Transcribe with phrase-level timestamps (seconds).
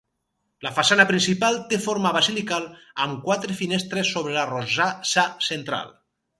[0.67, 2.67] La façana principal té forma basilical
[3.07, 5.97] amb quatre finestres sobre la rosassa central.